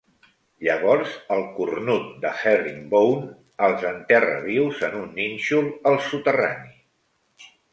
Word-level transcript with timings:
Llavors, 0.67 1.11
el 1.35 1.43
cornut 1.57 2.07
de 2.23 2.31
Herringbone 2.39 3.29
els 3.69 3.85
enterra 3.93 4.41
vius 4.49 4.83
en 4.91 4.99
un 5.03 5.15
nínxol, 5.21 5.71
al 5.93 6.01
soterrani. 6.11 7.51